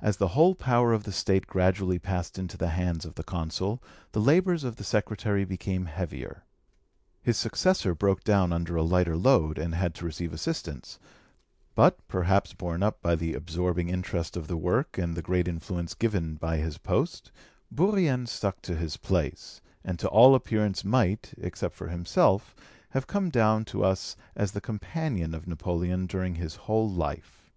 [0.00, 3.82] As the whole power of the State gradually passed into the hands of the Consul,
[4.12, 6.44] the labours of the secretary became heavier.
[7.20, 11.00] His successor broke down under a lighter load, and had to receive assistance;
[11.74, 15.94] but, perhaps borne up by the absorbing interest of the work and the great influence
[15.94, 17.32] given by his post,
[17.72, 22.54] Bourrienne stuck to his place, and to all appearance might, except for himself,
[22.90, 27.50] have come down to us as the companion of Napoleon during his whole life.